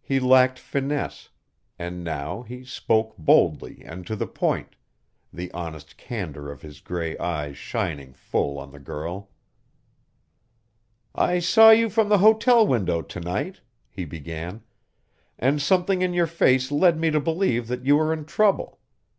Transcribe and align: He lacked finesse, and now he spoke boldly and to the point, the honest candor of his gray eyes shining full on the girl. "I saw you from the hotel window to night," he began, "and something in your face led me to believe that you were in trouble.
He 0.00 0.18
lacked 0.20 0.58
finesse, 0.58 1.28
and 1.78 2.02
now 2.02 2.40
he 2.44 2.64
spoke 2.64 3.14
boldly 3.18 3.82
and 3.84 4.06
to 4.06 4.16
the 4.16 4.26
point, 4.26 4.74
the 5.30 5.52
honest 5.52 5.98
candor 5.98 6.50
of 6.50 6.62
his 6.62 6.80
gray 6.80 7.14
eyes 7.18 7.58
shining 7.58 8.14
full 8.14 8.58
on 8.58 8.70
the 8.70 8.78
girl. 8.78 9.28
"I 11.14 11.40
saw 11.40 11.72
you 11.72 11.90
from 11.90 12.08
the 12.08 12.16
hotel 12.24 12.66
window 12.66 13.02
to 13.02 13.20
night," 13.20 13.60
he 13.90 14.06
began, 14.06 14.62
"and 15.38 15.60
something 15.60 16.00
in 16.00 16.14
your 16.14 16.26
face 16.26 16.72
led 16.72 16.98
me 16.98 17.10
to 17.10 17.20
believe 17.20 17.68
that 17.68 17.84
you 17.84 17.98
were 17.98 18.14
in 18.14 18.24
trouble. 18.24 18.78